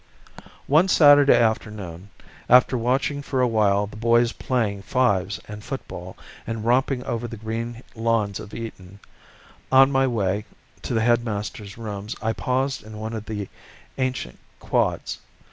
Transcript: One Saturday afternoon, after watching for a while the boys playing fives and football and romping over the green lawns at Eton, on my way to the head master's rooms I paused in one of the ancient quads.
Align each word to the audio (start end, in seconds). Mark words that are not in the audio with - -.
One 0.65 0.87
Saturday 0.87 1.35
afternoon, 1.37 2.09
after 2.49 2.75
watching 2.75 3.21
for 3.21 3.39
a 3.39 3.47
while 3.47 3.85
the 3.85 3.95
boys 3.97 4.31
playing 4.31 4.81
fives 4.81 5.39
and 5.47 5.63
football 5.63 6.17
and 6.47 6.65
romping 6.65 7.03
over 7.03 7.27
the 7.27 7.37
green 7.37 7.83
lawns 7.93 8.39
at 8.39 8.51
Eton, 8.51 8.99
on 9.71 9.91
my 9.91 10.07
way 10.07 10.45
to 10.81 10.95
the 10.95 11.01
head 11.01 11.23
master's 11.23 11.77
rooms 11.77 12.15
I 12.19 12.33
paused 12.33 12.81
in 12.83 12.97
one 12.97 13.13
of 13.13 13.27
the 13.27 13.47
ancient 13.99 14.39
quads. 14.59 15.19